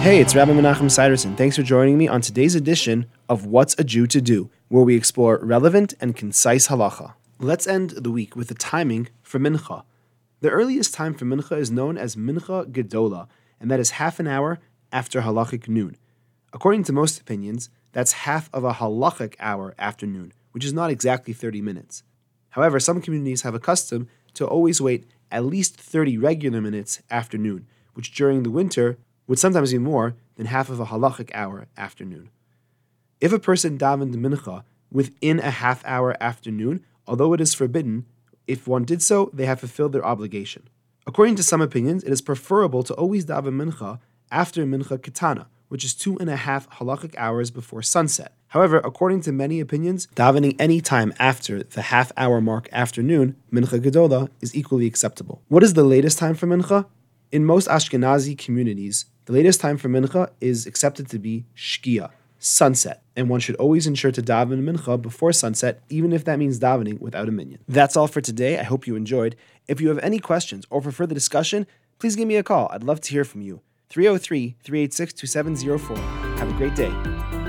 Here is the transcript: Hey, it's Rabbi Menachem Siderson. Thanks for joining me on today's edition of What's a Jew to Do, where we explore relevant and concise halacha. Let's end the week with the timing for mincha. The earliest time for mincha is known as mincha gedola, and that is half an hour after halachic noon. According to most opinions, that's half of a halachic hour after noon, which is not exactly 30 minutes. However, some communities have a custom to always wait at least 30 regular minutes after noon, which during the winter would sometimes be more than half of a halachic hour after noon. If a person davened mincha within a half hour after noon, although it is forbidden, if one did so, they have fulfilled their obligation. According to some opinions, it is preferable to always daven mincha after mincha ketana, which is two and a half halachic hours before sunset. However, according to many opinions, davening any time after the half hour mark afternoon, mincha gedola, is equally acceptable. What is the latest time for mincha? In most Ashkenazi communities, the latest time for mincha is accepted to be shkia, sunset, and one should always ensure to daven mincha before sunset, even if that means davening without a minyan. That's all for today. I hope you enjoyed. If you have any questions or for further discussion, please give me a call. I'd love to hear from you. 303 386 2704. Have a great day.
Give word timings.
Hey, 0.00 0.18
it's 0.18 0.34
Rabbi 0.34 0.52
Menachem 0.52 0.90
Siderson. 0.90 1.36
Thanks 1.36 1.56
for 1.56 1.62
joining 1.62 1.98
me 1.98 2.08
on 2.08 2.22
today's 2.22 2.54
edition 2.54 3.04
of 3.28 3.44
What's 3.44 3.78
a 3.78 3.84
Jew 3.84 4.06
to 4.06 4.22
Do, 4.22 4.48
where 4.68 4.82
we 4.82 4.96
explore 4.96 5.38
relevant 5.42 5.92
and 6.00 6.16
concise 6.16 6.68
halacha. 6.68 7.12
Let's 7.38 7.66
end 7.66 7.90
the 7.90 8.10
week 8.10 8.34
with 8.34 8.48
the 8.48 8.54
timing 8.54 9.10
for 9.20 9.38
mincha. 9.38 9.82
The 10.40 10.48
earliest 10.48 10.94
time 10.94 11.12
for 11.12 11.26
mincha 11.26 11.58
is 11.58 11.70
known 11.70 11.98
as 11.98 12.16
mincha 12.16 12.72
gedola, 12.72 13.28
and 13.60 13.70
that 13.70 13.78
is 13.78 13.90
half 13.90 14.18
an 14.18 14.26
hour 14.26 14.58
after 14.90 15.20
halachic 15.20 15.68
noon. 15.68 15.96
According 16.54 16.84
to 16.84 16.94
most 16.94 17.20
opinions, 17.20 17.68
that's 17.92 18.24
half 18.24 18.48
of 18.54 18.64
a 18.64 18.72
halachic 18.72 19.34
hour 19.38 19.74
after 19.78 20.06
noon, 20.06 20.32
which 20.52 20.64
is 20.64 20.72
not 20.72 20.90
exactly 20.90 21.34
30 21.34 21.60
minutes. 21.60 22.04
However, 22.48 22.80
some 22.80 23.02
communities 23.02 23.42
have 23.42 23.54
a 23.54 23.60
custom 23.60 24.08
to 24.32 24.46
always 24.46 24.80
wait 24.80 25.04
at 25.30 25.44
least 25.44 25.76
30 25.76 26.16
regular 26.16 26.62
minutes 26.62 27.02
after 27.10 27.36
noon, 27.36 27.66
which 27.92 28.14
during 28.14 28.44
the 28.44 28.50
winter 28.50 28.96
would 29.30 29.38
sometimes 29.38 29.70
be 29.70 29.78
more 29.78 30.16
than 30.34 30.46
half 30.46 30.68
of 30.68 30.80
a 30.80 30.86
halachic 30.86 31.30
hour 31.32 31.68
after 31.76 32.04
noon. 32.04 32.30
If 33.20 33.32
a 33.32 33.38
person 33.38 33.78
davened 33.78 34.16
mincha 34.16 34.64
within 34.90 35.38
a 35.38 35.52
half 35.52 35.84
hour 35.84 36.16
after 36.20 36.50
noon, 36.50 36.84
although 37.06 37.32
it 37.32 37.40
is 37.40 37.54
forbidden, 37.54 38.06
if 38.48 38.66
one 38.66 38.82
did 38.82 39.00
so, 39.00 39.30
they 39.32 39.46
have 39.46 39.60
fulfilled 39.60 39.92
their 39.92 40.04
obligation. 40.04 40.68
According 41.06 41.36
to 41.36 41.44
some 41.44 41.60
opinions, 41.60 42.02
it 42.02 42.10
is 42.10 42.20
preferable 42.20 42.82
to 42.82 42.94
always 42.94 43.24
daven 43.24 43.54
mincha 43.54 44.00
after 44.32 44.66
mincha 44.66 44.98
ketana, 44.98 45.46
which 45.68 45.84
is 45.84 45.94
two 45.94 46.18
and 46.18 46.28
a 46.28 46.34
half 46.34 46.68
halachic 46.68 47.14
hours 47.16 47.52
before 47.52 47.82
sunset. 47.82 48.34
However, 48.48 48.78
according 48.78 49.20
to 49.20 49.32
many 49.32 49.60
opinions, 49.60 50.08
davening 50.16 50.56
any 50.58 50.80
time 50.80 51.14
after 51.20 51.62
the 51.62 51.82
half 51.82 52.10
hour 52.16 52.40
mark 52.40 52.68
afternoon, 52.72 53.36
mincha 53.52 53.78
gedola, 53.78 54.28
is 54.40 54.56
equally 54.56 54.86
acceptable. 54.86 55.40
What 55.46 55.62
is 55.62 55.74
the 55.74 55.84
latest 55.84 56.18
time 56.18 56.34
for 56.34 56.48
mincha? 56.48 56.86
In 57.30 57.44
most 57.44 57.68
Ashkenazi 57.68 58.36
communities, 58.36 59.06
the 59.30 59.36
latest 59.36 59.60
time 59.60 59.76
for 59.76 59.88
mincha 59.88 60.28
is 60.40 60.66
accepted 60.66 61.08
to 61.08 61.16
be 61.16 61.44
shkia, 61.56 62.10
sunset, 62.40 63.04
and 63.14 63.28
one 63.28 63.38
should 63.38 63.54
always 63.56 63.86
ensure 63.86 64.10
to 64.10 64.20
daven 64.20 64.64
mincha 64.64 65.00
before 65.00 65.32
sunset, 65.32 65.82
even 65.88 66.12
if 66.12 66.24
that 66.24 66.36
means 66.36 66.58
davening 66.58 66.98
without 66.98 67.28
a 67.28 67.30
minyan. 67.30 67.60
That's 67.68 67.96
all 67.96 68.08
for 68.08 68.20
today. 68.20 68.58
I 68.58 68.64
hope 68.64 68.88
you 68.88 68.96
enjoyed. 68.96 69.36
If 69.68 69.80
you 69.80 69.88
have 69.88 70.00
any 70.00 70.18
questions 70.18 70.66
or 70.68 70.82
for 70.82 70.90
further 70.90 71.14
discussion, 71.14 71.68
please 72.00 72.16
give 72.16 72.26
me 72.26 72.36
a 72.36 72.42
call. 72.42 72.68
I'd 72.72 72.82
love 72.82 73.00
to 73.02 73.10
hear 73.12 73.24
from 73.24 73.42
you. 73.42 73.60
303 73.88 74.56
386 74.64 75.12
2704. 75.12 75.96
Have 76.38 76.50
a 76.50 76.56
great 76.58 76.74
day. 76.74 77.39